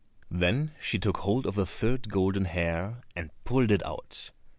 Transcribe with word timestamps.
Then 0.31 0.71
she 0.81 0.97
took 0.97 1.17
hold 1.17 1.45
of 1.45 1.53
the 1.53 1.63
third 1.63 2.09
golden 2.09 2.45
hair 2.45 3.03
and 3.15 3.29
pulled 3.45 3.69
it 3.69 3.85
out. 3.85 4.31